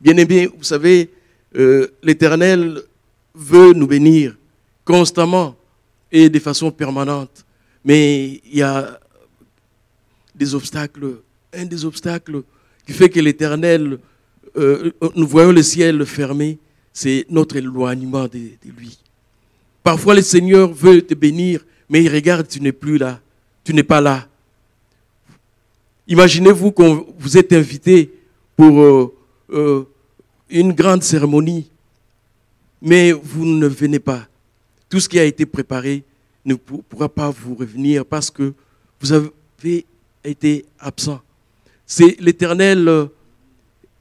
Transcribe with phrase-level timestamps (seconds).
[0.00, 1.10] Bien aimé, vous savez,
[1.56, 2.80] euh, l'Éternel
[3.34, 4.36] veut nous bénir
[4.84, 5.54] constamment
[6.10, 7.44] et de façon permanente.
[7.84, 8.98] Mais il y a
[10.34, 11.16] des obstacles,
[11.52, 12.42] un des obstacles
[12.86, 13.98] qui fait que l'Éternel,
[14.56, 16.58] euh, nous voyons le ciel fermé,
[16.92, 18.38] c'est notre éloignement de,
[18.78, 18.98] lui.
[19.82, 23.20] Parfois le Seigneur veut te bénir, mais il regarde, tu n'es plus là,
[23.64, 24.26] tu n'es pas là.
[26.08, 28.10] Imaginez-vous qu'on vous êtes invité
[28.56, 28.82] pour
[29.52, 29.86] euh,
[30.50, 31.70] une grande cérémonie,
[32.82, 34.26] mais vous ne venez pas.
[34.88, 36.04] Tout ce qui a été préparé
[36.44, 38.52] ne pourra pas vous revenir parce que
[39.00, 39.86] vous avez
[40.24, 41.20] été absent.
[41.86, 43.08] C'est l'Éternel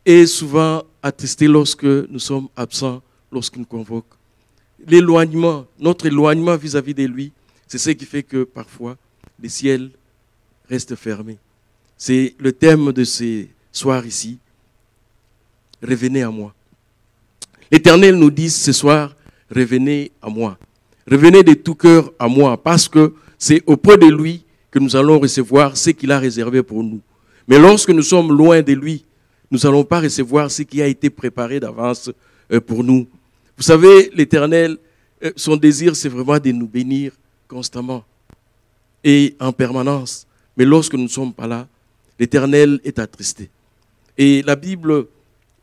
[0.06, 4.06] est souvent attesté lorsque nous sommes absents, lorsqu'il nous convoque.
[4.88, 7.32] L'éloignement, notre éloignement vis-à-vis de lui,
[7.68, 8.98] c'est ce qui fait que parfois
[9.42, 9.92] les ciels
[10.70, 11.38] restent fermés.
[11.98, 14.40] C'est le thème de ces soirs ici.
[15.82, 16.54] Revenez à moi.
[17.72, 19.16] L'Éternel nous dit ce soir,
[19.54, 20.58] revenez à moi.
[21.10, 25.20] Revenez de tout cœur à moi, parce que c'est auprès de lui que nous allons
[25.20, 27.02] recevoir ce qu'il a réservé pour nous.
[27.48, 29.06] Mais lorsque nous sommes loin de lui,
[29.50, 32.12] nous n'allons pas recevoir ce qui a été préparé d'avance
[32.52, 33.08] euh, pour nous.
[33.58, 34.78] Vous savez, l'Éternel,
[35.24, 37.14] euh, son désir, c'est vraiment de nous bénir
[37.48, 38.04] constamment
[39.04, 40.28] et en permanence.
[40.56, 41.68] Mais lorsque nous ne sommes pas là,
[42.20, 43.50] l'Éternel est attristé.
[44.18, 45.08] Et la Bible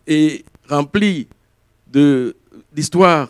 [0.06, 1.26] est remplie
[2.72, 3.28] d'histoires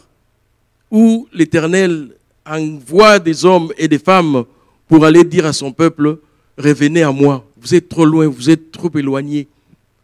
[0.91, 4.45] où l'Éternel envoie des hommes et des femmes
[4.89, 6.19] pour aller dire à son peuple,
[6.57, 9.49] revenez à moi, vous êtes trop loin, vous êtes trop éloigné.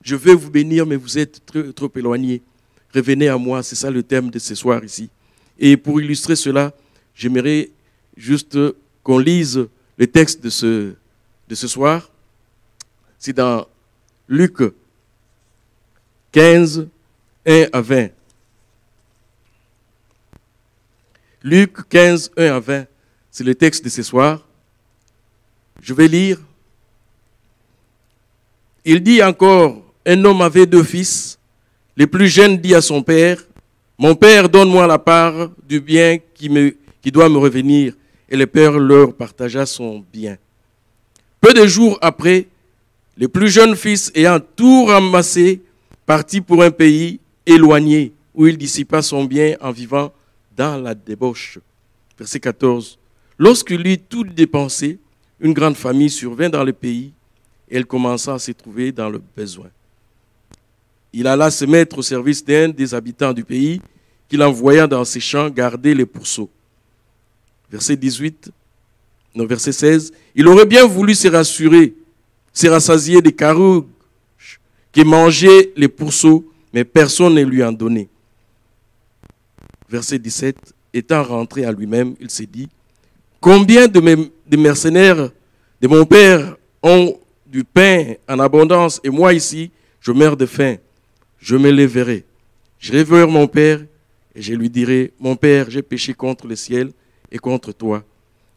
[0.02, 2.42] Je vais vous bénir, mais vous êtes trop, trop éloigné.
[2.92, 5.08] Revenez à moi, c'est ça le thème de ce soir ici.
[5.58, 6.72] Et pour illustrer cela,
[7.14, 7.70] j'aimerais
[8.16, 8.58] juste
[9.02, 10.92] qu'on lise le texte de ce,
[11.48, 12.10] de ce soir.
[13.18, 13.66] C'est dans
[14.28, 14.58] Luc
[16.32, 16.88] 15,
[17.46, 18.08] 1 à 20.
[21.42, 22.86] Luc 15, 1 à 20,
[23.30, 24.46] c'est le texte de ce soir.
[25.82, 26.38] Je vais lire.
[28.84, 31.38] Il dit encore, un homme avait deux fils.
[31.96, 33.44] Le plus jeune dit à son père,
[33.98, 37.94] Mon père, donne-moi la part du bien qui, me, qui doit me revenir.
[38.30, 40.38] Et le père leur partagea son bien.
[41.40, 42.46] Peu de jours après,
[43.18, 45.60] le plus jeune fils, ayant tout ramassé,
[46.06, 50.12] partit pour un pays éloigné, où il dissipa son bien en vivant
[50.56, 51.58] dans la débauche.
[52.18, 52.98] Verset 14.
[53.38, 54.98] Lorsqu'il eut tout dépensé,
[55.40, 57.12] une grande famille survint dans le pays
[57.68, 59.68] et elle commença à se trouver dans le besoin.
[61.12, 63.80] Il alla se mettre au service d'un des habitants du pays
[64.28, 66.48] qu'il envoya dans ses champs garder les pourceaux.
[67.70, 68.50] Verset 18,
[69.34, 70.12] non, verset 16.
[70.34, 71.94] Il aurait bien voulu se rassurer,
[72.52, 73.84] se rassasier des carouges
[74.92, 78.08] qui mangeaient les pourceaux, mais personne ne lui en donnait
[79.92, 80.56] verset 17,
[80.94, 82.68] étant rentré à lui-même, il s'est dit,
[83.40, 85.30] combien de, mercenaires
[85.80, 87.14] de mon père ont
[87.46, 89.70] du pain en abondance et moi ici,
[90.00, 90.76] je meurs de faim.
[91.38, 92.24] Je me lèverai.
[92.78, 93.80] Je réveillerai mon père
[94.34, 96.90] et je lui dirai, mon père, j'ai péché contre le ciel
[97.30, 98.02] et contre toi.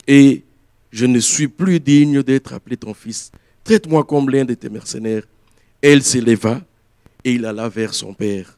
[0.08, 0.44] Et
[0.92, 3.32] je ne suis plus digne d'être appelé ton fils.
[3.64, 5.24] Traite-moi comme l'un de tes mercenaires.
[5.88, 6.62] Elle s'éleva
[7.24, 8.58] et il alla vers son père.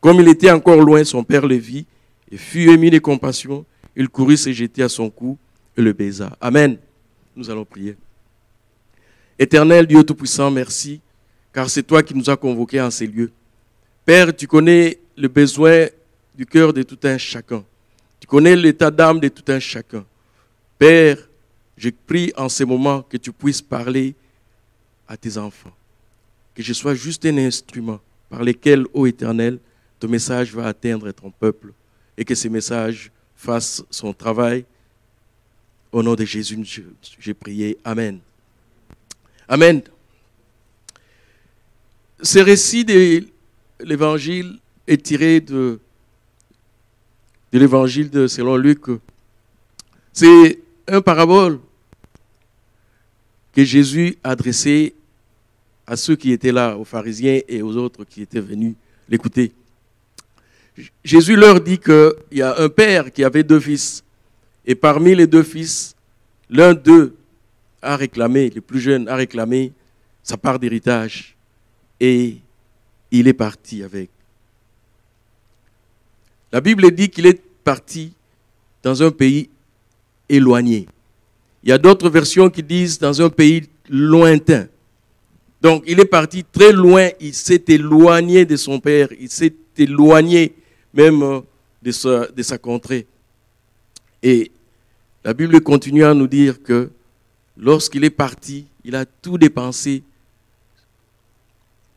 [0.00, 1.86] Comme il était encore loin, son père le vit
[2.28, 3.64] et fut émis de compassion,
[3.94, 5.38] il courut se jeter à son cou
[5.76, 6.36] et le baisa.
[6.40, 6.76] Amen.
[7.36, 7.96] Nous allons prier.
[9.38, 11.00] Éternel Dieu Tout-Puissant, merci,
[11.52, 13.30] car c'est toi qui nous as convoqués en ces lieux.
[14.04, 15.86] Père, tu connais le besoin
[16.34, 17.62] du cœur de tout un chacun.
[18.18, 20.04] Tu connais l'état d'âme de tout un chacun.
[20.76, 21.18] Père,
[21.76, 24.16] je prie en ces moments que tu puisses parler
[25.06, 25.70] à tes enfants.
[26.54, 29.58] Que je sois juste un instrument par lequel, ô Éternel,
[29.98, 31.72] ton message va atteindre ton peuple
[32.16, 34.64] et que ce message fasse son travail.
[35.92, 36.58] Au nom de Jésus,
[37.18, 37.78] j'ai prié.
[37.84, 38.18] Amen.
[39.48, 39.82] Amen.
[42.22, 43.26] Ce récit de
[43.80, 45.78] l'évangile est tiré de,
[47.52, 48.84] l'évangile de selon Luc.
[50.12, 50.58] C'est
[50.88, 51.60] un parabole
[53.52, 54.94] que Jésus adressait
[55.86, 58.74] à ceux qui étaient là, aux pharisiens et aux autres qui étaient venus
[59.08, 59.52] l'écouter.
[61.04, 64.02] Jésus leur dit qu'il y a un père qui avait deux fils.
[64.66, 65.94] Et parmi les deux fils,
[66.48, 67.14] l'un d'eux
[67.82, 69.72] a réclamé, le plus jeune a réclamé
[70.22, 71.36] sa part d'héritage.
[72.00, 72.38] Et
[73.10, 74.10] il est parti avec.
[76.50, 78.12] La Bible dit qu'il est parti
[78.82, 79.50] dans un pays
[80.28, 80.86] éloigné.
[81.62, 84.66] Il y a d'autres versions qui disent dans un pays lointain.
[85.64, 90.54] Donc il est parti très loin, il s'est éloigné de son père, il s'est éloigné
[90.92, 91.40] même euh,
[91.82, 93.06] de sa, de sa contrée.
[94.22, 94.52] Et
[95.24, 96.90] la Bible continue à nous dire que
[97.56, 100.02] lorsqu'il est parti, il a tout dépensé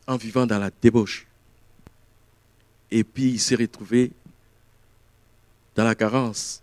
[0.08, 1.28] en vivant dans la débauche.
[2.90, 4.14] Et puis il s'est retrouvé
[5.75, 6.62] dans la carence.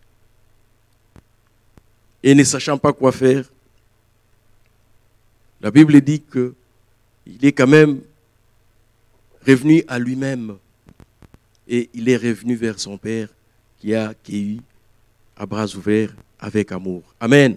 [2.23, 3.45] Et ne sachant pas quoi faire,
[5.61, 6.55] la Bible dit que
[7.27, 8.01] il est quand même
[9.47, 10.57] revenu à lui-même
[11.67, 13.29] et il est revenu vers son Père
[13.79, 14.61] qui a accueilli
[15.37, 17.03] à bras ouverts avec amour.
[17.21, 17.57] Amen.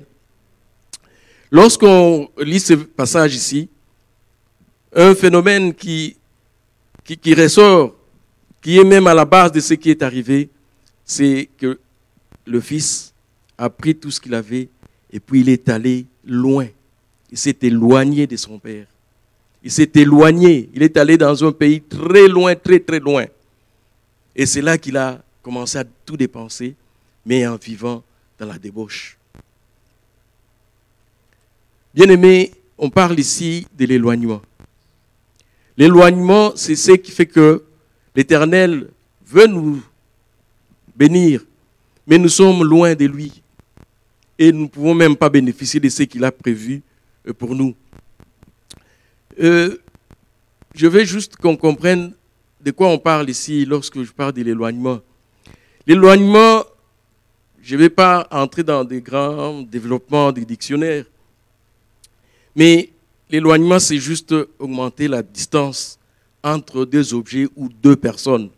[1.51, 3.69] Lorsqu'on lit ce passage ici,
[4.93, 6.17] un phénomène qui,
[7.03, 7.95] qui, qui, ressort,
[8.61, 10.49] qui est même à la base de ce qui est arrivé,
[11.05, 11.79] c'est que
[12.45, 13.13] le Fils
[13.57, 14.69] a pris tout ce qu'il avait
[15.11, 16.67] et puis il est allé loin.
[17.31, 18.87] Il s'est éloigné de son Père.
[19.63, 20.69] Il s'est éloigné.
[20.73, 23.25] Il est allé dans un pays très loin, très très loin.
[24.35, 26.75] Et c'est là qu'il a commencé à tout dépenser,
[27.25, 28.03] mais en vivant
[28.37, 29.17] dans la débauche.
[31.93, 34.41] Bien aimé, on parle ici de l'éloignement.
[35.75, 37.63] L'éloignement, c'est ce qui fait que
[38.15, 38.89] l'Éternel
[39.25, 39.83] veut nous
[40.95, 41.43] bénir,
[42.05, 43.41] mais nous sommes loin de lui.
[44.39, 46.81] Et nous ne pouvons même pas bénéficier de ce qu'il a prévu
[47.27, 47.75] euh, pour nous.
[49.39, 49.77] Euh,
[50.73, 52.13] je veux juste qu'on comprenne
[52.61, 54.99] de quoi on parle ici lorsque je parle de l'éloignement.
[55.85, 56.63] L'éloignement,
[57.61, 61.05] je ne vais pas entrer dans des grands développements des dictionnaires,
[62.55, 62.89] mais
[63.29, 65.99] l'éloignement, c'est juste augmenter la distance
[66.43, 68.49] entre deux objets ou deux personnes.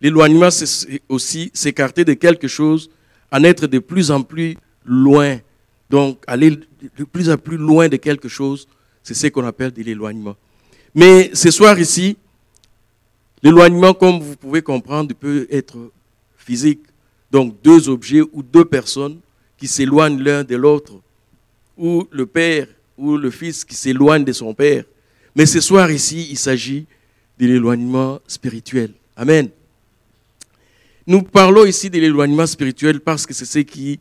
[0.00, 2.90] L'éloignement, c'est aussi s'écarter de quelque chose,
[3.30, 5.38] en être de plus en plus loin.
[5.90, 6.58] Donc, aller
[6.96, 8.66] de plus en plus loin de quelque chose,
[9.04, 10.34] c'est ce qu'on appelle de l'éloignement.
[10.94, 12.16] Mais ce soir ici,
[13.42, 15.92] l'éloignement, comme vous pouvez comprendre, peut être
[16.36, 16.80] physique.
[17.30, 19.20] Donc, deux objets ou deux personnes
[19.58, 20.94] qui s'éloignent l'un de l'autre,
[21.76, 22.66] ou le père
[22.96, 24.84] ou le fils qui s'éloigne de son père.
[25.34, 26.86] Mais ce soir ici, il s'agit
[27.38, 28.92] de l'éloignement spirituel.
[29.16, 29.48] Amen.
[31.06, 34.00] Nous parlons ici de l'éloignement spirituel parce que c'est ce qui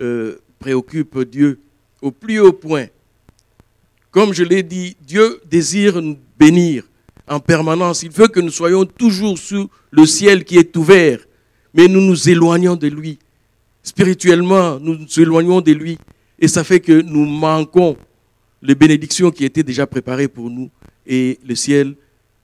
[0.00, 1.58] euh, préoccupe Dieu
[2.02, 2.86] au plus haut point.
[4.10, 6.84] Comme je l'ai dit, Dieu désire nous bénir
[7.28, 8.02] en permanence.
[8.02, 11.18] Il veut que nous soyons toujours sous le ciel qui est ouvert,
[11.74, 13.18] mais nous nous éloignons de lui.
[13.82, 15.98] Spirituellement, nous nous éloignons de lui.
[16.38, 17.96] Et ça fait que nous manquons
[18.62, 20.70] les bénédictions qui étaient déjà préparées pour nous
[21.06, 21.94] et le ciel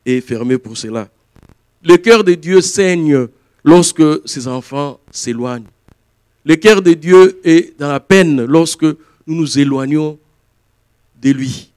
[0.06, 1.08] est fermé pour cela.
[1.82, 3.26] Le cœur de Dieu saigne
[3.64, 5.66] lorsque ses enfants s'éloignent.
[6.44, 10.18] Le cœur de Dieu est dans la peine lorsque nous nous éloignons
[11.22, 11.72] de lui.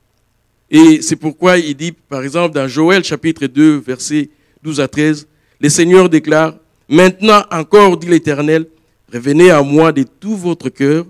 [0.69, 4.29] Et c'est pourquoi il dit, par exemple, dans Joël chapitre 2, versets
[4.63, 5.27] 12 à 13,
[5.59, 6.55] le Seigneur déclare,
[6.87, 8.67] Maintenant encore, dit l'Éternel,
[9.11, 11.05] revenez à moi de tout votre cœur,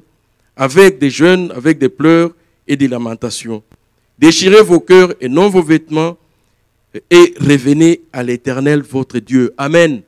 [0.56, 2.32] avec des jeûnes, avec des pleurs
[2.68, 3.62] et des lamentations.
[4.18, 6.18] Déchirez vos cœurs et non vos vêtements,
[7.10, 9.54] et revenez à l'Éternel votre Dieu.
[9.58, 10.02] Amen.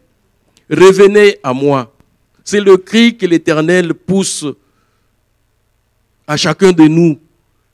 [0.69, 1.93] Revenez à moi.
[2.45, 4.45] C'est le cri que l'Éternel pousse
[6.25, 7.19] à chacun de nous.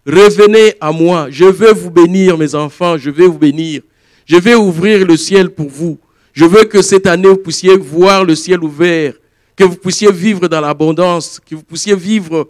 [0.05, 1.27] Revenez à moi.
[1.29, 2.97] Je veux vous bénir, mes enfants.
[2.97, 3.81] Je vais vous bénir.
[4.25, 5.97] Je vais ouvrir le ciel pour vous.
[6.33, 9.13] Je veux que cette année, vous puissiez voir le ciel ouvert,
[9.55, 12.49] que vous puissiez vivre dans l'abondance, que vous puissiez vivre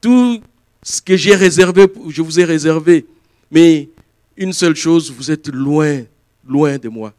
[0.00, 0.40] tout
[0.82, 3.04] ce que j'ai réservé, je vous ai réservé.
[3.50, 3.88] Mais
[4.36, 6.02] une seule chose, vous êtes loin,
[6.48, 7.12] loin de moi.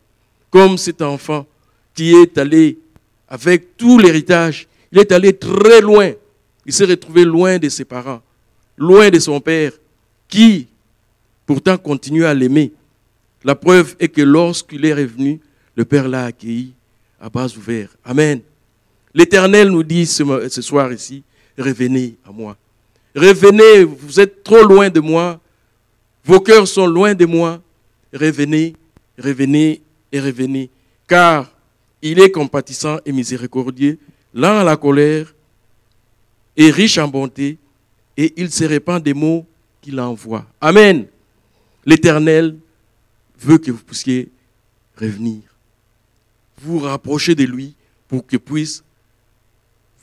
[0.50, 1.46] Comme cet enfant
[1.94, 2.80] qui est allé
[3.28, 6.12] avec tout l'héritage, il est allé très loin.
[6.66, 8.22] Il s'est retrouvé loin de ses parents,
[8.80, 9.74] loin de son père,
[10.28, 10.68] qui
[11.46, 12.72] pourtant continue à l'aimer.
[13.44, 15.40] La preuve est que lorsqu'il est revenu,
[15.76, 16.74] le Père l'a accueilli
[17.20, 17.96] à bras ouverts.
[18.04, 18.42] Amen.
[19.14, 21.24] L'Éternel nous dit ce, soir ici,
[21.58, 22.58] revenez à moi.
[23.16, 25.40] Revenez, vous êtes trop loin de moi.
[26.24, 27.62] Vos cœurs sont loin de moi.
[28.14, 28.76] Revenez,
[29.18, 29.82] revenez
[30.12, 30.70] et revenez.
[31.08, 31.52] Car
[32.02, 33.98] il est compatissant et miséricordieux,
[34.34, 35.34] lent à la colère
[36.56, 37.58] et riche en bonté,
[38.20, 39.46] et il se répand des mots
[39.82, 40.46] qu'il envoie.
[40.60, 41.06] Amen.
[41.86, 42.58] L'Éternel
[43.40, 44.28] veut que vous puissiez
[44.98, 45.40] revenir,
[46.58, 47.76] vous rapprocher de lui
[48.10, 48.84] pour qu'il puisse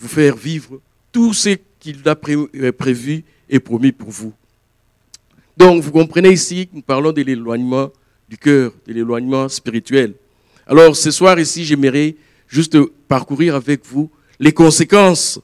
[0.00, 0.80] vous faire vivre
[1.12, 4.32] tout ce qu'il a euh, prévu et promis pour vous.
[5.54, 7.90] Donc, vous comprenez ici, nous parlons de l'éloignement
[8.30, 10.14] du cœur, de l'éloignement spirituel.
[10.66, 12.16] Alors, ce soir ici, j'aimerais
[12.48, 15.38] juste parcourir avec vous les conséquences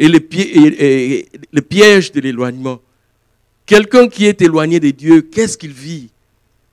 [0.00, 2.80] et les, pièges de l'éloignement
[3.66, 6.10] Quelqu'un qui est éloigné de Dieu, qu'est-ce qu'il vit?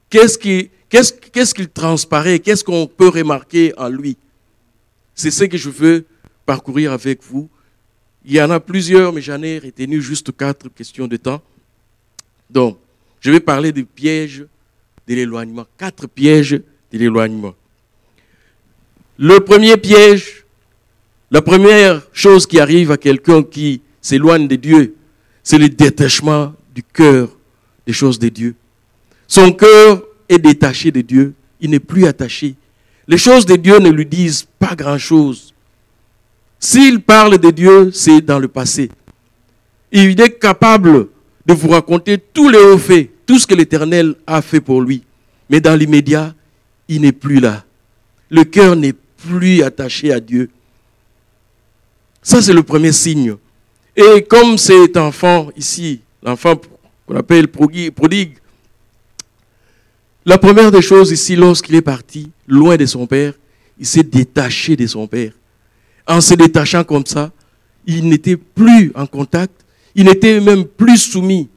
[0.10, 2.39] Qu'est-ce qu'il qu'est-ce, qu'il transparaît?
[2.39, 4.17] Qu'est-ce qu'on peut remarquer en lui?
[5.13, 6.05] C'est ce que je veux
[6.46, 7.50] parcourir avec vous.
[8.25, 11.41] Il y en a plusieurs, mais j'en ai retenu juste quatre questions de temps.
[12.50, 12.79] Donc,
[13.19, 14.46] je vais parler des pièges
[15.07, 15.67] de l'éloignement.
[15.77, 16.53] Quatre pièges
[16.91, 17.53] de l'éloignement.
[19.17, 20.37] Le premier piège,
[21.29, 24.96] la première chose qui arrive à quelqu'un qui s'éloigne de Dieu,
[25.43, 27.29] c'est le détachement du cœur
[27.86, 28.55] des choses de Dieu.
[29.27, 32.55] Son cœur est détaché de Dieu, il n'est plus attaché.
[33.07, 35.53] Les choses de Dieu ne lui disent pas grand-chose.
[36.60, 38.89] S'il parle de Dieu, c'est dans le passé.
[39.91, 41.07] Il est capable
[41.46, 45.03] de vous raconter tous les hauts faits, tout ce que l'Éternel a fait pour lui.
[45.50, 46.34] Mais dans l'immédiat,
[46.88, 47.63] il n'est plus là.
[48.29, 50.50] Le cœur n'est plus attaché à Dieu.
[52.21, 53.36] Ça, c'est le premier signe.
[53.95, 56.55] Et comme cet enfant ici, l'enfant
[57.05, 58.38] qu'on appelle prodigue,
[60.25, 63.33] la première des choses ici, lorsqu'il est parti, loin de son père,
[63.79, 65.31] il s'est détaché de son père.
[66.05, 67.31] En se détachant comme ça,
[67.86, 69.53] il n'était plus en contact,
[69.95, 71.47] il n'était même plus soumis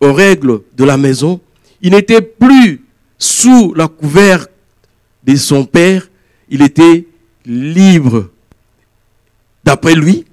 [0.00, 1.40] aux règles de la maison,
[1.80, 2.82] il n'était plus
[3.16, 4.48] sous la couverture
[5.22, 6.08] de son père,
[6.48, 7.06] il était
[7.46, 8.30] libre.
[9.64, 10.24] D'après lui,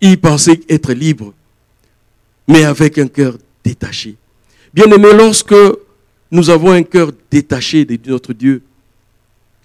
[0.00, 1.32] il pensait être libre,
[2.46, 4.16] mais avec un cœur détaché.
[4.74, 5.54] Bien aimé, lorsque
[6.30, 8.62] nous avons un cœur détaché de notre Dieu.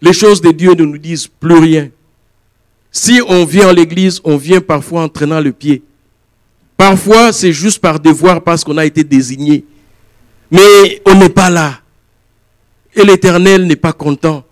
[0.02, 1.90] Les choses de Dieu ne nous disent plus rien.
[2.92, 5.82] Si on vient à l'église, on vient parfois en traînant le pied.
[6.76, 9.64] Parfois, c'est juste par devoir parce qu'on a été désigné.
[10.50, 11.80] Mais on n'est pas là.
[12.96, 14.44] Et l'Éternel n'est pas content.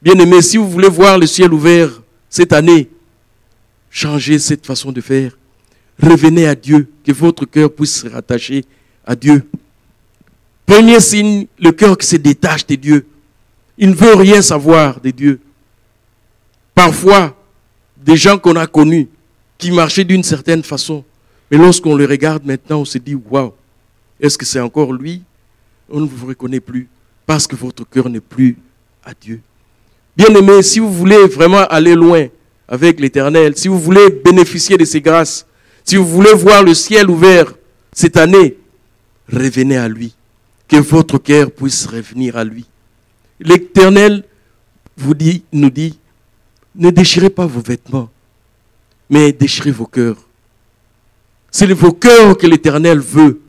[0.00, 1.90] Bien aimé, si vous voulez voir le ciel ouvert
[2.28, 2.88] cette année,
[3.90, 5.36] changez cette façon de faire.
[6.00, 8.64] Revenez à Dieu, que votre cœur puisse se rattacher
[9.04, 9.48] à Dieu.
[10.66, 13.06] Premier signe, le cœur qui se détache de Dieu.
[13.76, 15.40] Il ne veut rien savoir de Dieu.
[16.74, 17.36] Parfois,
[17.96, 19.08] des gens qu'on a connus,
[19.56, 21.04] qui marchaient d'une certaine façon,
[21.50, 23.52] mais lorsqu'on les regarde maintenant, on se dit, waouh,
[24.20, 25.22] est-ce que c'est encore lui?
[25.90, 26.86] On ne vous reconnaît plus,
[27.26, 28.56] parce que votre cœur n'est plus
[29.04, 29.40] à Dieu.
[30.16, 32.28] Bien aimé, si vous voulez vraiment aller loin
[32.68, 35.46] avec l'Éternel, si vous voulez bénéficier de ses grâces,
[35.84, 37.54] si vous voulez voir le ciel ouvert
[37.92, 38.58] cette année,
[39.32, 40.14] revenez à lui
[40.68, 42.66] que votre cœur puisse revenir à lui.
[43.40, 44.24] L'Éternel
[44.96, 45.98] vous dit, nous dit,
[46.74, 48.10] ne déchirez pas vos vêtements,
[49.08, 50.18] mais déchirez vos cœurs.
[51.50, 53.40] C'est vos cœurs que l'Éternel veut.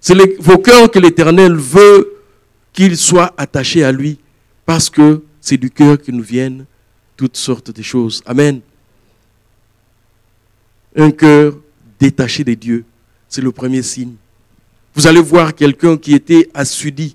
[0.00, 2.12] C'est vos cœurs que l'Éternel veut
[2.74, 4.18] qu'ils soient attachés à lui,
[4.66, 6.66] parce que c'est du cœur que nous viennent
[7.16, 8.22] toutes sortes de choses.
[8.26, 8.60] Amen.
[10.94, 11.54] Un cœur
[11.98, 12.84] détaché de Dieu,
[13.28, 14.14] c'est le premier signe.
[14.94, 17.12] Vous allez voir quelqu'un qui était assidu,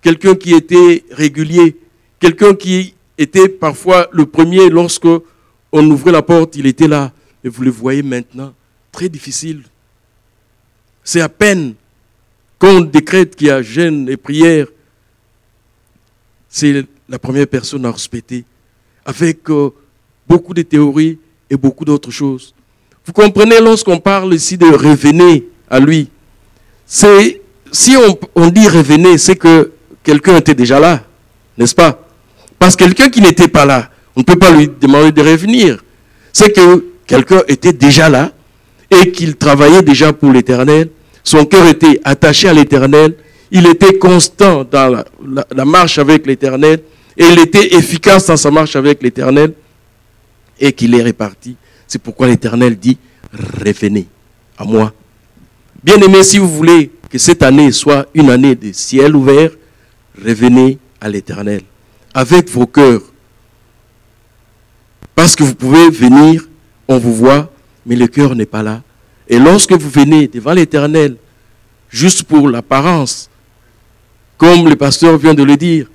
[0.00, 1.76] quelqu'un qui était régulier,
[2.20, 5.08] quelqu'un qui était parfois le premier lorsque
[5.72, 7.12] on ouvrait la porte, il était là.
[7.42, 8.54] Et vous le voyez maintenant,
[8.92, 9.62] très difficile.
[11.02, 11.74] C'est à peine
[12.58, 14.68] qu'on décrète qu'il y a jeûne et prière.
[16.48, 18.44] C'est la première personne à respecter,
[19.04, 19.70] avec euh,
[20.26, 21.18] beaucoup de théories
[21.50, 22.54] et beaucoup d'autres choses.
[23.06, 26.08] Vous comprenez, lorsqu'on parle ici de revenir à lui,
[26.86, 27.96] c'est si
[28.36, 31.02] on, dit revenez, c'est que quelqu'un était déjà là,
[31.58, 32.00] n'est-ce pas?
[32.58, 35.82] Parce que quelqu'un qui n'était pas là, on ne peut pas lui demander de revenir.
[36.32, 38.30] C'est que quelqu'un était déjà là
[38.90, 40.88] et qu'il travaillait déjà pour l'éternel.
[41.24, 43.16] Son cœur était attaché à l'éternel.
[43.50, 45.04] Il était constant dans
[45.50, 46.80] la marche avec l'éternel
[47.16, 49.52] et il était efficace dans sa marche avec l'éternel
[50.58, 51.56] et qu'il est réparti.
[51.86, 52.98] C'est pourquoi l'éternel dit
[53.32, 54.06] revenez
[54.58, 54.92] à moi
[55.82, 59.50] Bien aimé, si vous voulez que cette année soit une année de ciel ouvert,
[60.24, 61.60] revenez à l'éternel
[62.14, 63.02] avec vos cœurs.
[65.14, 66.48] Parce que vous pouvez venir,
[66.88, 67.52] on vous voit,
[67.86, 68.82] mais le cœur n'est pas là.
[69.28, 71.16] Et lorsque vous venez devant l'éternel,
[71.90, 73.30] juste pour l'apparence,
[74.38, 75.88] comme le pasteur vient de le dire,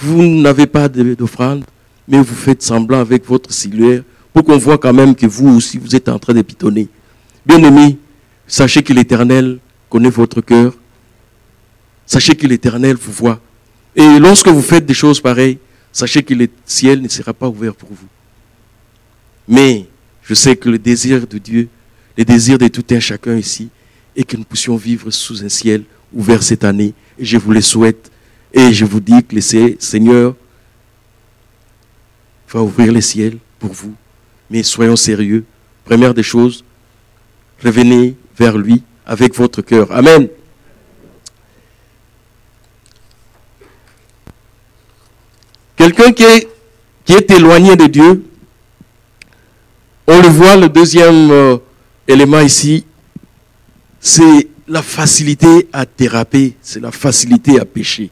[0.00, 1.64] vous n'avez pas d'offrande,
[2.08, 4.02] mais vous faites semblant avec votre cellulaire
[4.32, 6.88] pour qu'on voit quand même que vous aussi, vous êtes en train de pitonner.
[7.44, 7.98] Bien aimé,
[8.50, 10.74] Sachez que l'Éternel connaît votre cœur.
[12.04, 13.40] Sachez que l'Éternel vous voit.
[13.94, 15.58] Et lorsque vous faites des choses pareilles,
[15.92, 18.08] sachez que le ciel ne sera pas ouvert pour vous.
[19.46, 19.86] Mais
[20.24, 21.68] je sais que le désir de Dieu,
[22.18, 23.68] le désir de tout un chacun ici,
[24.16, 26.92] est que nous puissions vivre sous un ciel ouvert cette année.
[27.20, 28.10] Et je vous le souhaite.
[28.52, 30.34] Et je vous dis que le Seigneur
[32.48, 33.94] va ouvrir le ciel pour vous.
[34.50, 35.44] Mais soyons sérieux.
[35.84, 36.64] Première des choses,
[37.62, 39.90] revenez vers lui avec votre cœur.
[39.92, 40.28] Amen.
[45.76, 46.24] Quelqu'un qui
[47.14, 48.24] est, éloigné de Dieu,
[50.06, 51.56] on le voit, le deuxième euh,
[52.06, 52.84] élément ici,
[53.98, 58.10] c'est la facilité à déraper, c'est la facilité à pécher.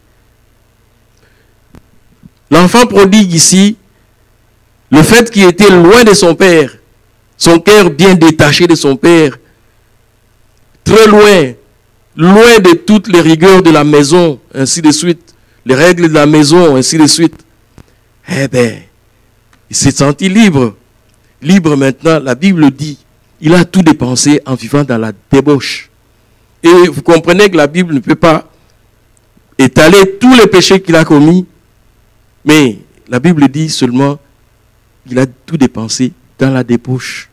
[2.50, 3.76] L'enfant prodigue ici,
[4.90, 6.76] le fait qu'il était loin de son père,
[7.36, 9.38] son cœur bien détaché de son père,
[10.82, 11.52] très loin,
[12.16, 16.26] loin de toutes les rigueurs de la maison, ainsi de suite, les règles de la
[16.26, 17.36] maison, ainsi de suite.
[18.28, 18.78] Eh bien,
[19.70, 20.74] il s'est senti libre.
[21.42, 22.98] Libre maintenant, la Bible dit,
[23.40, 25.90] il a tout dépensé en vivant dans la débauche.
[26.62, 28.50] Et vous comprenez que la Bible ne peut pas
[29.58, 31.46] étaler tous les péchés qu'il a commis,
[32.48, 32.78] mais
[33.08, 34.18] la Bible dit seulement
[35.06, 37.28] qu'il a tout dépensé dans la débauche.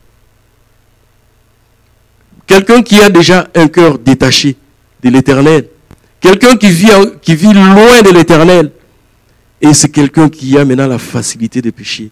[2.46, 4.58] Quelqu'un qui a déjà un cœur détaché
[5.02, 5.70] de l'éternel,
[6.20, 8.72] quelqu'un qui vit, loin de l'éternel,
[9.62, 12.12] et c'est quelqu'un qui a maintenant la facilité de pécher.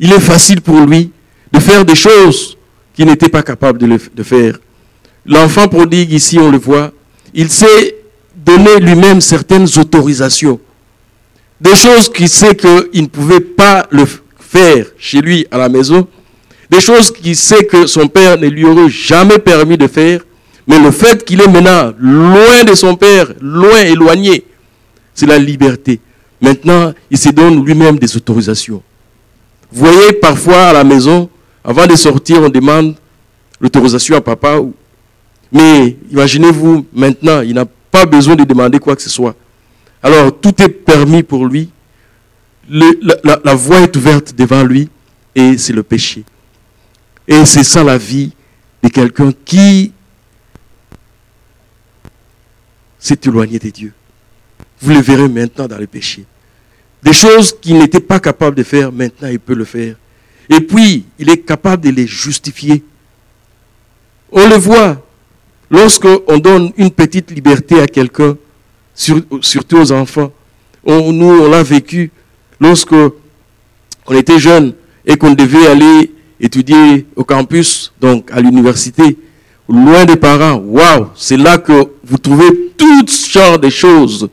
[0.00, 1.12] Il est facile pour lui
[1.52, 2.58] de faire des choses
[2.92, 4.58] qu'il n'était pas capable de, de faire.
[5.24, 6.90] L'enfant prodigue, ici, on le voit,
[7.32, 7.94] il s'est
[8.34, 10.58] donné lui-même certaines autorisations.
[11.60, 14.04] Des choses qu'il sait qu'il ne pouvait pas le
[14.38, 16.06] faire chez lui à la maison.
[16.70, 20.20] Des choses qu'il sait que son père ne lui aurait jamais permis de faire.
[20.66, 24.44] Mais le fait qu'il est maintenant loin de son père, loin, éloigné,
[25.14, 25.98] c'est la liberté.
[26.40, 28.82] Maintenant, il se donne lui-même des autorisations.
[29.72, 31.28] Vous voyez, parfois à la maison,
[31.64, 32.94] avant de sortir, on demande
[33.60, 34.60] l'autorisation à papa.
[35.50, 39.34] Mais imaginez-vous, maintenant, il n'a pas besoin de demander quoi que ce soit.
[40.02, 41.70] Alors, tout est permis pour lui.
[42.68, 44.88] la, la voie est ouverte devant lui
[45.34, 46.24] et c'est le péché.
[47.26, 48.32] Et c'est ça la vie
[48.82, 49.92] de quelqu'un qui
[52.98, 53.92] s'est éloigné de Dieu.
[54.80, 56.24] Vous le verrez maintenant dans le péché.
[57.02, 59.96] Des choses qu'il n'était pas capable de faire, maintenant il peut le faire.
[60.50, 62.82] Et puis, il est capable de les justifier.
[64.32, 65.04] On le voit
[65.70, 68.36] lorsqu'on donne une petite liberté à quelqu'un,
[69.40, 70.32] surtout aux enfants.
[70.86, 72.10] nous, on l'a vécu
[72.60, 72.94] lorsque
[74.06, 74.74] on était jeune
[75.06, 79.16] et qu'on devait aller étudier au campus, donc à l'université,
[79.68, 80.56] loin des parents.
[80.56, 84.28] Waouh, c'est là que vous trouvez toutes sortes de choses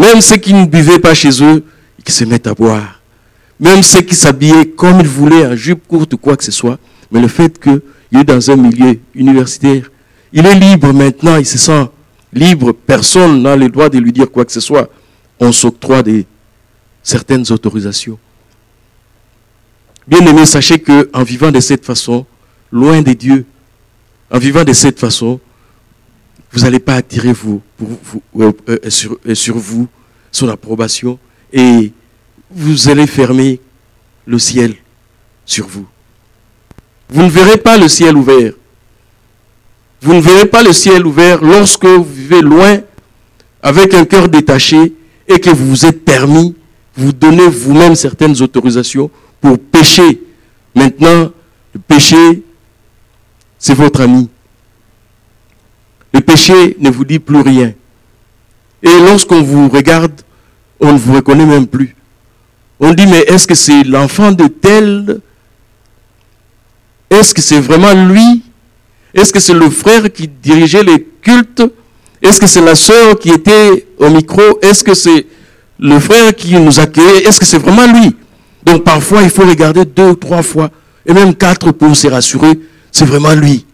[0.00, 1.62] même ceux qui ne buvaient pas chez eux,
[2.04, 3.00] qui se mettent à boire.
[3.58, 6.78] Même ceux qui s'habillaient comme ils voulaient, en jupe courte ou quoi que ce soit.
[7.12, 7.80] Mais le fait qu'il
[8.18, 9.90] est dans un milieu universitaire,
[10.32, 11.86] il est libre maintenant, il se sent
[12.32, 12.72] libre.
[12.72, 14.88] Personne n'a le droit de lui dire quoi que ce soit.
[15.38, 16.26] On s'octroie des,
[17.02, 18.18] certaines autorisations.
[20.06, 22.26] Bien aimé, sachez qu'en vivant de cette façon,
[22.72, 23.44] loin de Dieu,
[24.30, 25.40] en vivant de cette façon,
[26.52, 27.62] vous n'allez pas attirer vous,
[28.38, 28.78] euh, euh,
[29.26, 29.88] euh, sur, vous
[30.32, 31.18] son approbation
[31.52, 31.92] et
[32.50, 33.60] vous allez fermer
[34.26, 34.74] le ciel
[35.46, 35.86] sur vous.
[37.08, 38.52] Vous ne verrez pas le ciel ouvert.
[40.02, 42.78] Vous ne verrez pas le ciel ouvert lorsque vous vivez loin
[43.62, 44.94] avec un cœur détaché
[45.28, 46.54] et que vous vous êtes permis,
[46.96, 49.10] vous donnez vous-même certaines autorisations
[49.40, 50.22] pour pécher.
[50.74, 51.30] Maintenant,
[51.74, 52.42] le péché,
[53.58, 54.28] c'est votre ami.
[56.12, 57.72] Le péché ne vous dit plus rien.
[58.82, 60.22] Et lorsqu'on vous regarde,
[60.80, 61.94] on ne vous reconnaît même plus.
[62.80, 65.20] On dit, mais est-ce que c'est l'enfant de tel?
[67.10, 68.42] Est-ce que c'est vraiment lui
[69.14, 71.62] Est-ce que c'est le frère qui dirigeait les cultes?
[72.22, 74.42] Est-ce que c'est la sœur qui était au micro?
[74.62, 75.26] Est-ce que c'est
[75.78, 77.24] le frère qui nous accueillait?
[77.24, 78.14] Est-ce que c'est vraiment lui?
[78.62, 80.70] Donc parfois, il faut regarder deux ou trois fois,
[81.06, 82.60] et même quatre pour se rassurer,
[82.92, 83.64] c'est vraiment lui.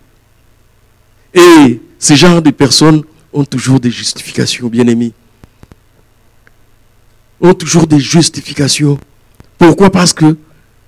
[1.35, 5.12] Et ces genres de personnes ont toujours des justifications, bien-aimés.
[7.40, 8.99] Ont toujours des justifications.
[9.59, 9.90] Pourquoi?
[9.90, 10.37] Parce que,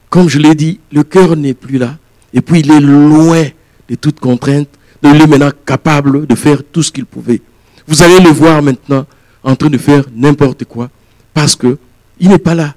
[0.09, 1.99] comme je l'ai dit, le cœur n'est plus là.
[2.33, 3.45] Et puis il est loin
[3.89, 4.69] de toute contrainte.
[5.03, 7.41] Il est maintenant capable de faire tout ce qu'il pouvait.
[7.87, 9.07] Vous allez le voir maintenant
[9.43, 10.91] en train de faire n'importe quoi.
[11.33, 11.79] Parce que
[12.21, 12.75] il n'est pas là.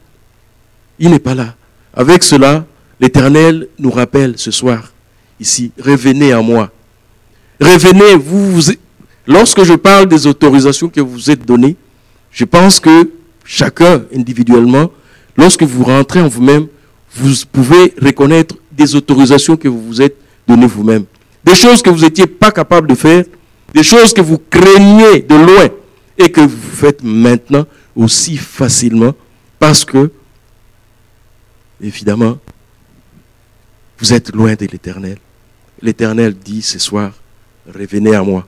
[0.99, 1.55] Il n'est pas là.
[1.93, 2.65] Avec cela,
[2.99, 4.91] l'Éternel nous rappelle ce soir,
[5.39, 6.71] ici, revenez à moi.
[7.59, 8.71] Revenez, vous,
[9.27, 11.75] lorsque je parle des autorisations que vous êtes données,
[12.31, 13.11] je pense que
[13.43, 14.91] chacun individuellement,
[15.35, 16.67] lorsque vous rentrez en vous-même,
[17.15, 20.15] vous pouvez reconnaître des autorisations que vous vous êtes
[20.67, 21.05] vous-même.
[21.43, 23.23] Des choses que vous n'étiez pas capable de faire,
[23.73, 25.69] des choses que vous craignez de loin
[26.17, 29.13] et que vous faites maintenant aussi facilement
[29.59, 30.11] parce que,
[31.81, 32.37] évidemment,
[33.99, 35.17] vous êtes loin de l'éternel.
[35.81, 37.11] l'Éternel dit ce soir,
[37.67, 38.47] revenez à moi.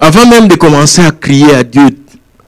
[0.00, 1.88] Avant même de commencer à crier à Dieu,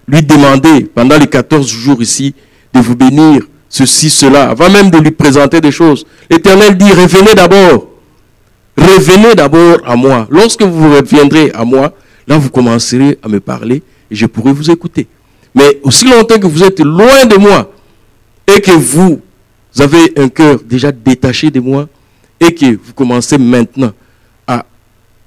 [0.06, 2.34] lui demander pendant les 14 jours ici
[2.72, 7.34] de vous bénir, ceci, cela, avant même de lui présenter des choses, l'Éternel dit, revenez
[7.34, 7.86] d'abord.
[8.76, 10.26] Revenez d'abord à moi.
[10.30, 11.94] Lorsque vous reviendrez à moi,
[12.26, 15.06] là vous commencerez à me parler et je pourrai vous écouter.
[15.54, 17.72] Mais aussi longtemps que vous êtes loin de moi
[18.46, 19.20] et que vous
[19.78, 21.88] avez un cœur déjà détaché de moi
[22.38, 23.92] et que vous commencez maintenant
[24.46, 24.64] à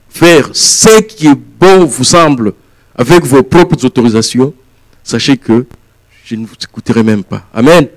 [0.10, 2.54] faire ce qui est bon vous semble
[2.96, 4.54] avec vos propres autorisations,
[5.04, 5.66] sachez que
[6.26, 7.44] je ne vous écouterai même pas.
[7.54, 7.88] Amen.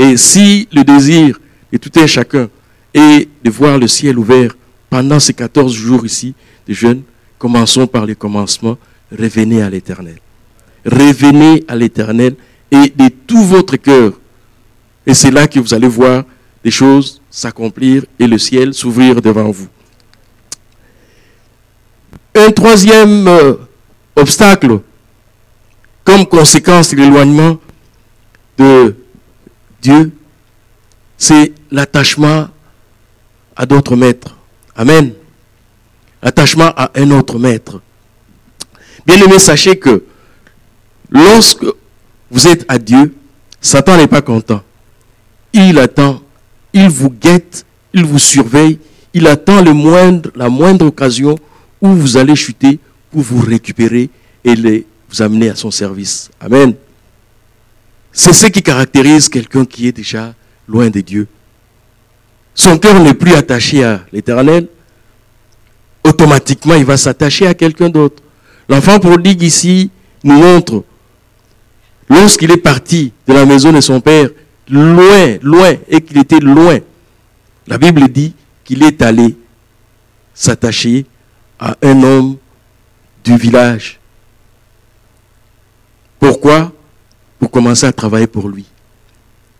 [0.00, 1.38] Et si le désir
[1.70, 2.48] de tout un chacun
[2.94, 4.56] est de voir le ciel ouvert
[4.88, 6.34] pendant ces 14 jours ici
[6.66, 7.02] de jeûne,
[7.38, 8.78] commençons par les commencements,
[9.12, 10.16] revenez à l'éternel.
[10.86, 12.34] Revenez à l'éternel
[12.70, 14.14] et de tout votre cœur.
[15.06, 16.24] Et c'est là que vous allez voir
[16.64, 19.68] des choses s'accomplir et le ciel s'ouvrir devant vous.
[22.34, 23.54] Un troisième euh,
[24.16, 24.80] obstacle,
[26.04, 27.58] comme conséquence de l'éloignement
[28.56, 28.94] de
[29.82, 30.12] Dieu,
[31.16, 32.48] c'est l'attachement
[33.56, 34.36] à d'autres maîtres.
[34.74, 35.12] Amen.
[36.22, 37.80] Attachement à un autre maître.
[39.06, 40.04] Bien aimé, sachez que
[41.10, 41.64] lorsque
[42.30, 43.14] vous êtes à Dieu,
[43.60, 44.62] Satan n'est pas content.
[45.52, 46.22] Il attend,
[46.72, 48.78] il vous guette, il vous surveille,
[49.12, 51.36] il attend le moindre, la moindre occasion
[51.80, 52.78] où vous allez chuter
[53.10, 54.10] pour vous récupérer
[54.44, 56.30] et les, vous amener à son service.
[56.40, 56.74] Amen.
[58.12, 60.34] C'est ce qui caractérise quelqu'un qui est déjà
[60.68, 61.26] loin de Dieu.
[62.54, 64.66] Son cœur n'est plus attaché à l'éternel.
[66.04, 68.22] Automatiquement, il va s'attacher à quelqu'un d'autre.
[68.68, 69.90] L'enfant prodigue ici
[70.24, 70.84] nous montre,
[72.08, 74.28] lorsqu'il est parti de la maison de son père,
[74.68, 76.78] loin, loin, et qu'il était loin,
[77.66, 79.36] la Bible dit qu'il est allé
[80.34, 81.06] s'attacher
[81.58, 82.36] à un homme
[83.24, 83.98] du village.
[86.18, 86.72] Pourquoi?
[87.40, 88.66] Pour commencer à travailler pour lui.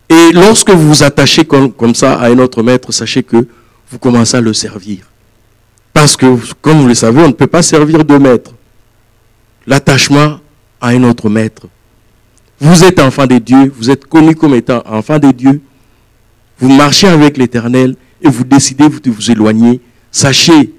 [0.07, 3.45] Et lorsque vous vous attachez comme, comme, ça à un autre maître, sachez que
[3.89, 5.09] vous commencez à le servir.
[5.93, 6.25] Parce que,
[6.61, 8.51] comme vous le savez, on ne peut pas servir deux maîtres.
[9.67, 10.39] L'attachement
[10.79, 11.67] à un autre maître.
[12.59, 15.61] Vous êtes enfant de Dieu, vous êtes connu comme étant enfant de Dieu.
[16.59, 19.81] Vous marchez avec l'Éternel et vous décidez de vous éloigner.
[20.11, 20.71] Sachez,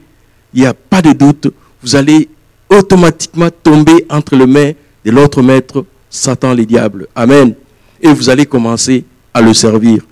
[0.54, 2.28] il n'y a pas de doute, vous allez
[2.70, 4.72] automatiquement tomber entre les mains
[5.04, 7.09] de l'autre maître, Satan les diables.
[7.16, 7.55] Amen.
[8.01, 10.03] Et vous allez commencer à le servir.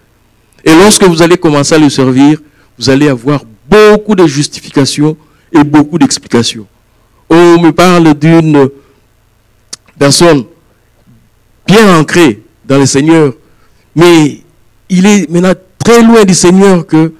[0.64, 2.40] Et lorsque vous allez commencer à le servir,
[2.78, 5.16] vous allez avoir beaucoup de justifications
[5.52, 6.66] et beaucoup d'explications.
[7.28, 8.70] On me parle d'une
[9.98, 10.44] personne
[11.66, 13.34] bien ancrée dans le Seigneur,
[13.94, 14.40] mais
[14.88, 17.12] il est maintenant très loin du Seigneur que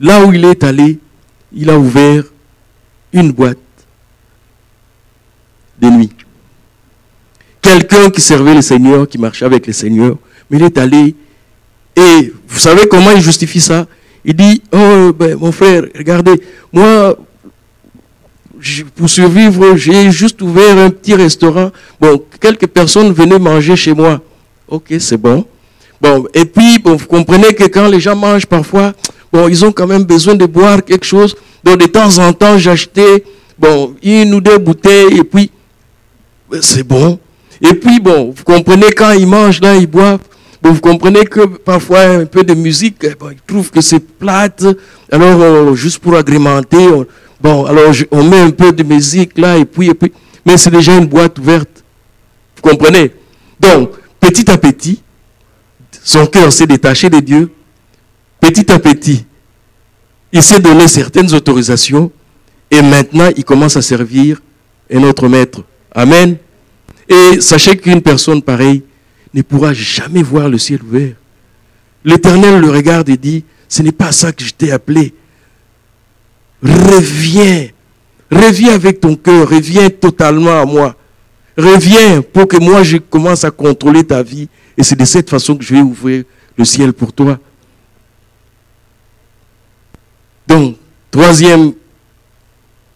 [0.00, 0.98] là où il est allé,
[1.52, 2.24] il a ouvert
[3.12, 3.58] une boîte
[5.80, 6.10] de nuit.
[7.66, 10.16] Quelqu'un qui servait le Seigneur, qui marchait avec le Seigneur,
[10.48, 11.16] mais il est allé
[11.96, 13.86] et vous savez comment il justifie ça?
[14.24, 16.40] Il dit, oh ben, mon frère, regardez,
[16.72, 17.16] moi,
[18.94, 21.72] pour survivre, j'ai juste ouvert un petit restaurant.
[22.00, 24.20] Bon, quelques personnes venaient manger chez moi.
[24.68, 25.44] Ok, c'est bon.
[26.00, 28.92] Bon, et puis, bon, vous comprenez que quand les gens mangent parfois,
[29.32, 31.34] bon, ils ont quand même besoin de boire quelque chose.
[31.64, 33.24] Donc, de temps en temps, j'achetais,
[33.58, 35.50] bon, une ou deux bouteilles, et puis,
[36.48, 37.18] ben, c'est bon.
[37.62, 40.20] Et puis, bon, vous comprenez, quand ils mangent là, ils boivent.
[40.62, 44.00] Bon, vous comprenez que parfois, un peu de musique, eh bon, ils trouvent que c'est
[44.00, 44.64] plate.
[45.10, 47.06] Alors, juste pour agrémenter, on,
[47.40, 50.12] bon, alors on met un peu de musique là, et puis, et puis.
[50.44, 51.84] Mais c'est déjà une boîte ouverte.
[52.56, 53.12] Vous comprenez?
[53.60, 53.90] Donc,
[54.20, 55.02] petit à petit,
[56.02, 57.50] son cœur s'est détaché de Dieu.
[58.40, 59.24] Petit à petit,
[60.30, 62.12] il s'est donné certaines autorisations
[62.70, 64.40] et maintenant il commence à servir
[64.92, 65.62] un autre maître.
[65.92, 66.36] Amen.
[67.08, 68.82] Et sachez qu'une personne pareille
[69.32, 71.14] ne pourra jamais voir le ciel ouvert.
[72.04, 75.14] L'Éternel le regarde et dit, ce n'est pas ça que je t'ai appelé.
[76.62, 77.68] Reviens.
[78.30, 79.48] Reviens avec ton cœur.
[79.48, 80.96] Reviens totalement à moi.
[81.56, 84.48] Reviens pour que moi je commence à contrôler ta vie.
[84.76, 86.24] Et c'est de cette façon que je vais ouvrir
[86.56, 87.38] le ciel pour toi.
[90.46, 90.76] Donc,
[91.10, 91.72] troisième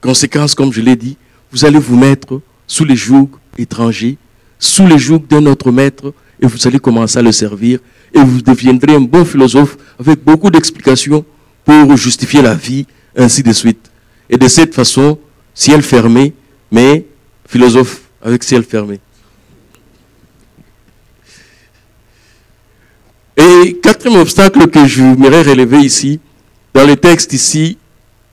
[0.00, 1.16] conséquence, comme je l'ai dit,
[1.50, 4.16] vous allez vous mettre sous les jougs étrangers,
[4.58, 7.78] sous les jougs d'un autre maître, et vous allez commencer à le servir,
[8.14, 11.24] et vous deviendrez un bon philosophe avec beaucoup d'explications
[11.64, 13.90] pour justifier la vie, ainsi de suite.
[14.28, 15.18] Et de cette façon,
[15.54, 16.32] ciel fermé,
[16.70, 17.04] mais
[17.46, 19.00] philosophe avec ciel fermé.
[23.36, 26.20] Et quatrième obstacle que je voudrais relever ici,
[26.74, 27.78] dans le texte ici,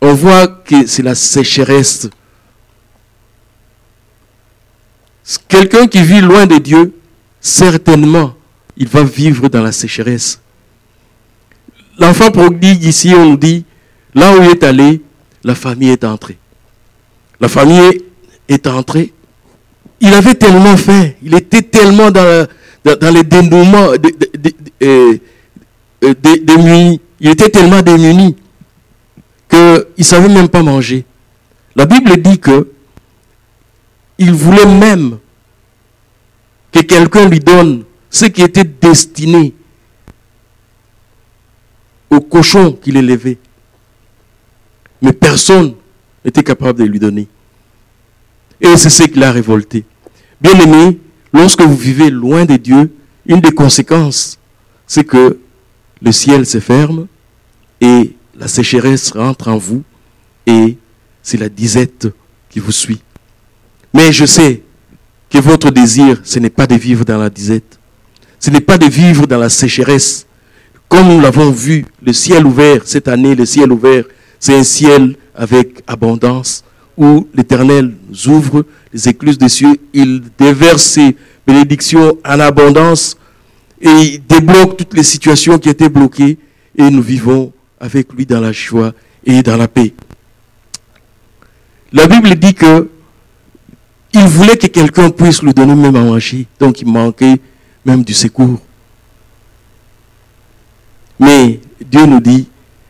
[0.01, 2.09] on voit que c'est la sécheresse.
[5.47, 6.93] Quelqu'un qui vit loin de Dieu,
[7.41, 8.33] certainement,
[8.77, 10.39] il va vivre dans la sécheresse.
[11.99, 13.65] L'enfant prodigue ici, on dit,
[14.13, 15.01] là où il est allé,
[15.43, 16.37] la famille est entrée.
[17.41, 18.01] La famille
[18.47, 19.13] est entrée.
[19.99, 22.47] Il avait tellement faim, il était tellement dans,
[22.85, 23.89] les dénouements
[24.83, 25.17] euh,
[26.03, 26.13] euh,
[26.43, 27.01] démunis.
[27.19, 28.35] Il était tellement démuni
[29.49, 31.03] qu'il ne savait même pas manger.
[31.75, 32.69] La Bible dit que
[34.17, 35.19] il voulait même
[36.71, 39.53] que quelqu'un lui donne ce qui était destiné
[42.09, 43.37] au cochon qu'il élevait.
[45.01, 45.75] Mais personne
[46.25, 47.27] n'était capable de lui donner.
[48.59, 49.85] Et c'est ce qui l'a révolté.
[50.41, 50.99] Bien aimé,
[51.31, 52.91] lorsque vous vivez loin de Dieu,
[53.25, 54.39] une des conséquences,
[54.87, 55.39] c'est que
[56.01, 57.07] le ciel se ferme
[57.81, 59.83] et la sécheresse rentre en vous
[60.45, 60.77] et
[61.21, 62.07] c'est la disette
[62.49, 63.01] qui vous suit.
[63.93, 64.61] Mais je sais
[65.29, 67.79] que votre désir, ce n'est pas de vivre dans la disette.
[68.39, 70.25] Ce n'est pas de vivre dans la sécheresse.
[70.87, 74.05] Comme nous l'avons vu, le ciel ouvert, cette année, le ciel ouvert,
[74.39, 76.63] c'est un ciel avec abondance
[76.97, 83.17] où l'Éternel nous ouvre les écluses des cieux, il déverse ses bénédictions en abondance
[83.79, 86.37] et il débloque toutes les situations qui étaient bloquées
[86.75, 88.93] et nous vivons avec lui dans la joie
[89.25, 89.93] et dans la paix.
[91.93, 92.89] La Bible dit que
[94.13, 97.39] il voulait que quelqu'un puisse lui donner même à manger, donc il manquait
[97.85, 98.59] même du secours.
[101.19, 102.47] Mais Dieu nous dit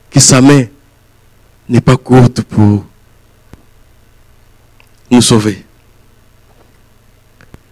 [0.10, 0.66] que sa main
[1.70, 2.86] n'est pas courte pour
[5.10, 5.64] nous sauver.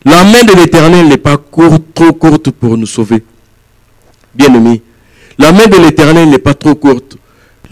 [0.04, 3.24] La main de l'Éternel n'est pas courte, trop courte pour nous sauver.
[4.34, 4.82] Bien-aimé,
[5.38, 7.18] la main de l'Éternel n'est pas trop courte.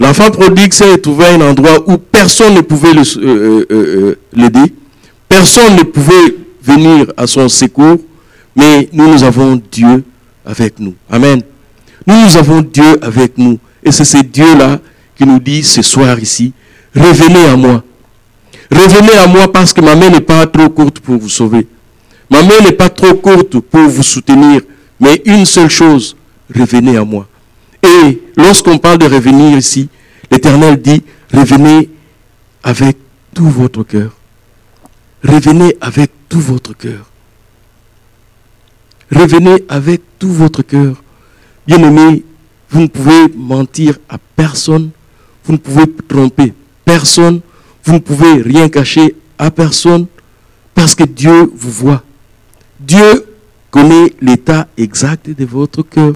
[0.00, 4.74] L'enfant prodigue s'est trouvé à un endroit où personne ne pouvait euh, euh, euh, l'aider.
[5.34, 7.98] Personne ne pouvait venir à son secours.
[8.54, 10.04] Mais nous, nous avons Dieu
[10.46, 10.94] avec nous.
[11.10, 11.42] Amen.
[12.06, 13.58] Nous, nous avons Dieu avec nous.
[13.82, 14.78] Et c'est ce Dieu-là
[15.16, 16.52] qui nous dit ce soir ici,
[16.94, 17.82] revenez à moi.
[18.70, 21.66] Revenez à moi parce que ma main n'est pas trop courte pour vous sauver.
[22.30, 24.60] Ma main n'est pas trop courte pour vous soutenir.
[25.00, 26.16] Mais une seule chose,
[26.54, 27.26] revenez à moi.
[27.82, 29.88] Et lorsqu'on parle de revenir ici,
[30.30, 31.90] l'Éternel dit, revenez
[32.62, 32.96] avec
[33.34, 34.12] tout votre cœur.
[35.24, 37.10] Revenez avec tout votre cœur.
[39.10, 41.02] Revenez avec tout votre cœur.
[41.66, 42.22] Bien-aimé,
[42.68, 44.90] vous ne pouvez mentir à personne.
[45.44, 46.52] Vous ne pouvez tromper
[46.84, 47.40] personne.
[47.84, 50.06] Vous ne pouvez rien cacher à personne
[50.74, 52.02] parce que Dieu vous voit.
[52.78, 53.24] Dieu
[53.70, 56.14] connaît l'état exact de votre cœur.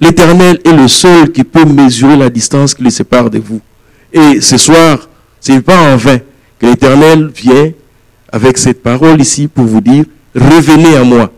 [0.00, 3.60] L'Éternel est le seul qui peut mesurer la distance qui le sépare de vous.
[4.12, 5.08] Et ce soir,
[5.40, 6.18] ce n'est pas en vain
[6.58, 7.70] que l'Éternel vient
[8.32, 11.30] avec cette parole ici pour vous dire, revenez à moi.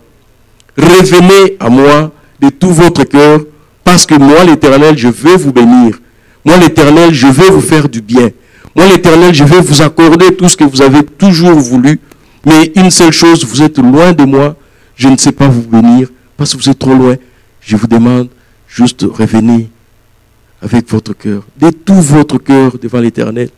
[0.76, 3.40] Revenez à moi de tout votre cœur,
[3.82, 5.98] parce que moi, l'Éternel, je veux vous bénir.
[6.44, 8.30] Moi, l'Éternel, je veux vous faire du bien.
[8.74, 12.00] Moi, l'Éternel, je veux vous accorder tout ce que vous avez toujours voulu.
[12.46, 14.56] Mais une seule chose, vous êtes loin de moi.
[14.96, 17.16] Je ne sais pas vous bénir parce que vous êtes trop loin.
[17.60, 18.28] Je vous demande
[18.68, 19.66] juste revenir
[20.60, 23.50] avec votre cœur, de tout votre cœur devant l'Éternel.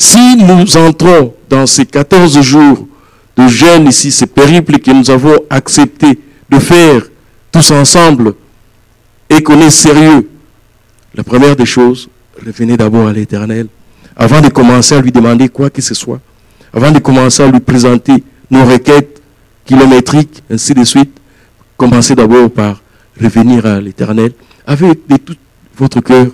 [0.00, 2.88] Si nous entrons dans ces 14 jours
[3.36, 7.02] de jeûne ici, ces périples que nous avons accepté de faire
[7.52, 8.32] tous ensemble
[9.28, 10.26] et qu'on est sérieux,
[11.14, 12.08] la première des choses,
[12.42, 13.66] revenez d'abord à l'Éternel
[14.16, 16.20] avant de commencer à lui demander quoi que ce soit,
[16.72, 19.20] avant de commencer à lui présenter nos requêtes
[19.66, 21.14] kilométriques, ainsi de suite,
[21.76, 22.80] commencez d'abord par
[23.20, 24.32] revenir à l'Éternel
[24.66, 25.36] avec de tout
[25.76, 26.28] votre cœur.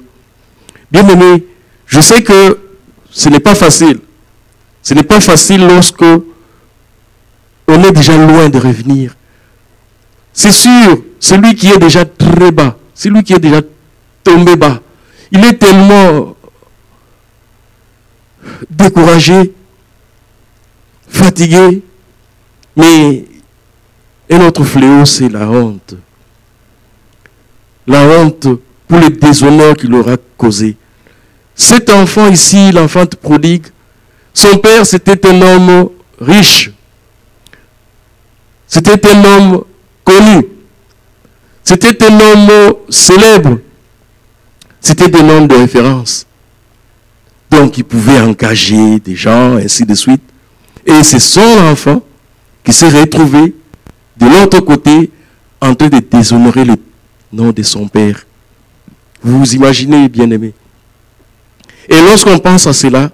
[0.93, 1.45] Bien aimé,
[1.89, 2.59] je sais que
[3.17, 4.01] ce n'est pas facile.
[4.83, 6.05] Ce n'est pas facile lorsque
[7.69, 9.15] on est déjà loin de revenir.
[10.33, 13.63] C'est sûr, celui qui est déjà très bas, celui qui est déjà
[14.23, 14.81] tombé bas,
[15.33, 16.37] il est tellement
[18.71, 19.53] découragé,
[21.09, 21.83] fatigué,
[22.77, 23.25] mais
[24.31, 25.95] un autre fléau, c'est la honte
[27.87, 28.49] la honte
[28.89, 30.77] pour le déshonneur qu'il aura causé.
[31.57, 33.67] Cet enfant ici, l'enfant prodigue,
[34.35, 35.89] son père c'était un homme
[36.21, 36.71] riche.
[38.69, 39.65] C'était un homme
[40.05, 40.47] connu.
[41.65, 43.59] C'était un homme célèbre.
[44.81, 46.27] C'était un homme de référence.
[47.51, 50.23] Donc il pouvait engager des gens, ainsi de suite.
[50.85, 52.03] Et c'est son enfant
[52.63, 53.55] qui s'est retrouvé
[54.17, 55.11] de l'autre côté
[55.61, 56.77] en train de déshonorer le
[57.33, 58.27] nom de son Père.
[59.23, 60.53] Vous vous imaginez, bien-aimé.
[61.89, 63.11] Et lorsqu'on pense à cela,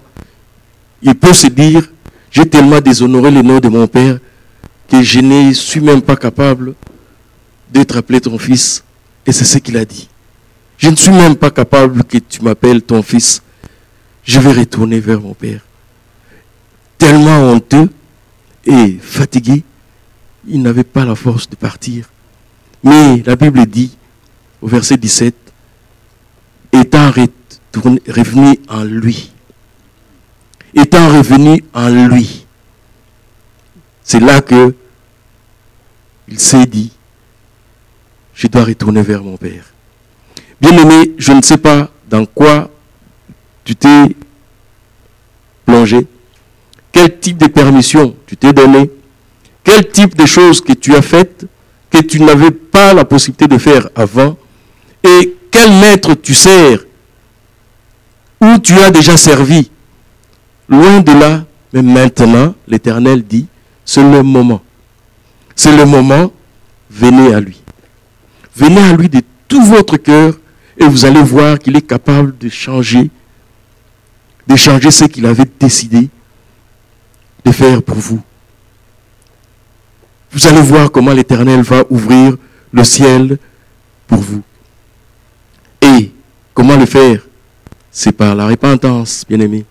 [1.01, 1.83] il peut se dire,
[2.31, 4.19] j'ai tellement déshonoré le nom de mon Père
[4.87, 6.73] que je ne suis même pas capable
[7.71, 8.83] d'être appelé ton fils.
[9.25, 10.09] Et c'est ce qu'il a dit.
[10.77, 13.41] Je ne suis même pas capable que tu m'appelles ton fils.
[14.23, 15.61] Je vais retourner vers mon Père.
[16.97, 17.89] Tellement honteux
[18.65, 19.63] et fatigué,
[20.47, 22.09] il n'avait pas la force de partir.
[22.83, 23.95] Mais la Bible dit,
[24.61, 25.35] au verset 17,
[26.73, 27.11] étant
[27.79, 29.31] revenu en lui,
[30.75, 32.45] étant revenu en lui,
[34.03, 34.75] c'est là que
[36.27, 36.91] il s'est dit,
[38.33, 39.65] je dois retourner vers mon Père.
[40.61, 42.69] Bien-aimé, je ne sais pas dans quoi
[43.63, 44.15] tu t'es
[45.65, 46.07] plongé,
[46.91, 48.89] quel type de permission tu t'es donné,
[49.63, 51.45] quel type de choses que tu as faites
[51.89, 54.35] que tu n'avais pas la possibilité de faire avant,
[55.03, 56.79] et quel maître tu sers,
[58.43, 59.71] où tu as déjà servi.
[60.67, 63.47] Loin de là, mais maintenant, l'Éternel dit,
[63.85, 64.61] c'est le moment.
[65.55, 66.31] C'est le moment,
[66.89, 67.61] venez à lui.
[68.55, 70.35] Venez à lui de tout votre cœur
[70.77, 73.09] et vous allez voir qu'il est capable de changer,
[74.47, 76.09] de changer ce qu'il avait décidé
[77.45, 78.21] de faire pour vous.
[80.31, 82.35] Vous allez voir comment l'Éternel va ouvrir
[82.71, 83.37] le ciel
[84.07, 84.41] pour vous.
[85.81, 86.11] Et
[86.53, 87.21] comment le faire?
[87.95, 89.65] C'est par la repentance, bien-aimé.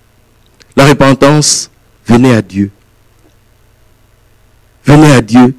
[0.77, 1.69] La repentance,
[2.07, 2.71] venez à Dieu.
[4.87, 5.55] Venez à Dieu.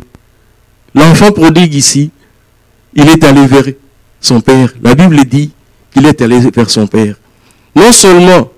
[0.95, 2.09] L'enfant prodigue ici,
[2.93, 3.65] il est allé vers
[4.21, 4.73] son père.
[4.81, 5.51] La Bible dit
[5.91, 7.15] qu'il est allé vers son père.
[7.75, 8.49] Non seulement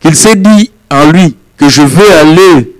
[0.00, 2.74] qu'il s'est dit en lui que je veux aller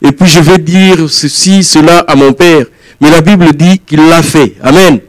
[0.00, 2.64] et puis je vais dire ceci, cela à mon père,
[3.00, 4.54] mais la Bible dit qu'il l'a fait.
[4.62, 5.00] Amen.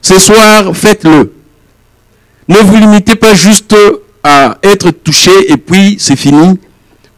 [0.00, 1.34] Ce soir, faites-le.
[2.48, 3.74] Ne vous limitez pas juste
[4.26, 6.58] à être touché et puis c'est fini,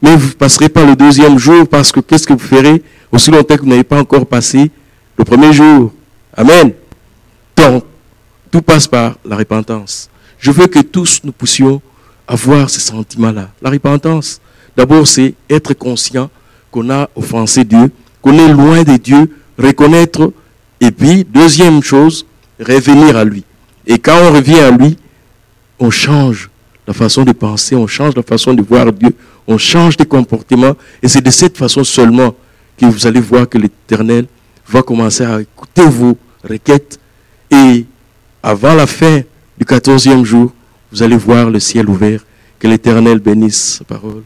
[0.02, 2.82] mais vous ne passerez pas le deuxième jour parce que qu'est-ce que vous ferez?
[3.10, 4.70] Aussi longtemps que vous n'avez pas encore passé
[5.16, 5.90] le premier jour.
[6.36, 6.72] Amen.
[7.56, 7.84] Donc,
[8.50, 10.10] tout passe par la repentance.
[10.38, 11.80] Je veux que tous nous puissions
[12.26, 13.48] avoir ce sentiment-là.
[13.62, 14.40] La repentance,
[14.76, 16.28] d'abord, c'est être conscient
[16.70, 17.90] qu'on a offensé Dieu,
[18.20, 20.30] qu'on est loin de Dieu, reconnaître,
[20.80, 22.26] et puis, deuxième chose,
[22.60, 23.44] revenir à lui.
[23.86, 24.98] Et quand on revient à lui,
[25.80, 26.50] on change
[26.88, 29.14] la façon de penser, on change la façon de voir Dieu,
[29.46, 32.34] on change de comportement, et c'est de cette façon seulement
[32.78, 34.24] que vous allez voir que l'Éternel
[34.66, 36.98] va commencer à écouter vos requêtes
[37.50, 37.84] et
[38.42, 39.20] avant la fin
[39.58, 40.50] du quatorzième jour,
[40.90, 42.24] vous allez voir le ciel ouvert.
[42.58, 44.22] Que l'Éternel bénisse sa parole.